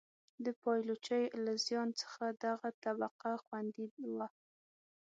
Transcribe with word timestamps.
د 0.45 0.47
پایلوچۍ 0.61 1.23
له 1.43 1.53
زیان 1.65 1.89
څخه 2.01 2.23
دغه 2.43 2.69
طبقه 2.83 3.31
خوندي 3.43 3.85
وه. 4.15 4.27